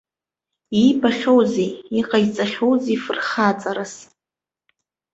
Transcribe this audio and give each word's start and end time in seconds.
Иибахьоузеи, 0.79 1.71
иҟаиҵахьоузҽи 1.99 2.97
фырхаҵарас? 3.03 3.93